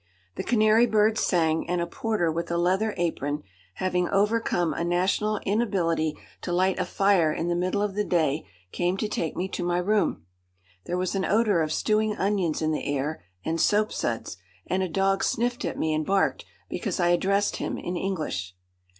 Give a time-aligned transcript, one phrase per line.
[0.33, 3.43] The canary birds sang, and a porter with a leather apron,
[3.75, 8.47] having overcome a national inability to light a fire in the middle of the day,
[8.71, 10.25] came to take me to my room.
[10.87, 15.23] There was an odour of stewing onions in the air, and soapsuds, and a dog
[15.23, 18.55] sniffed at me and barked because I addressed him in English.